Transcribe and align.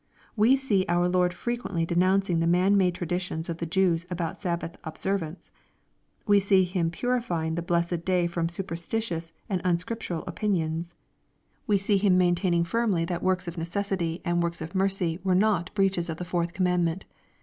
We 0.35 0.55
see 0.55 0.83
our 0.89 1.07
Lord 1.07 1.31
frequently 1.31 1.85
denouncing 1.85 2.39
the 2.39 2.47
man 2.47 2.75
made 2.75 2.95
traditions 2.95 3.49
of 3.49 3.57
the 3.57 3.67
Jews 3.67 4.07
about 4.09 4.41
Sabbath 4.41 4.75
observance. 4.83 5.51
We 6.25 6.39
see 6.39 6.63
Him 6.63 6.89
purifying 6.89 7.53
the 7.53 7.61
blessed 7.61 8.03
day 8.03 8.25
from 8.25 8.49
superstitious 8.49 9.31
and 9.47 9.61
un 9.63 9.77
scriptural 9.77 10.23
opinions. 10.25 10.95
We 11.67 11.77
see 11.77 11.97
Him 11.97 12.17
maintaining 12.17 12.63
firmly 12.63 13.05
ihat 13.05 13.21
works 13.21 13.47
of 13.47 13.59
necessity 13.59 14.23
and 14.25 14.41
works 14.41 14.59
of 14.59 14.73
mercy 14.73 15.19
were 15.23 15.35
not 15.35 15.69
488 15.69 15.69
EXPOSITORY 15.69 15.69
THOUGHTS. 15.69 15.73
breaches 15.75 16.09
of 16.09 16.17
the 16.17 16.25
fourth 16.25 16.53
commandment. 16.53 17.05